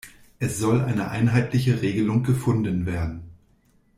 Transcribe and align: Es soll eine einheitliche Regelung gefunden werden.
Es 0.39 0.57
soll 0.57 0.81
eine 0.81 1.11
einheitliche 1.11 1.83
Regelung 1.83 2.23
gefunden 2.23 2.87
werden. 2.87 3.29